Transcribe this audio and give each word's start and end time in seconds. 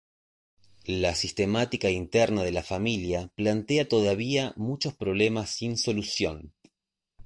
La 0.87 1.13
sistemática 1.13 1.91
interna 1.91 2.41
de 2.41 2.51
la 2.51 2.63
familia 2.63 3.27
plantea 3.35 3.87
todavía 3.87 4.51
muchos 4.55 4.95
problemas 4.95 5.51
sin 5.51 5.77
solución, 5.77 6.51
p. 6.63 6.71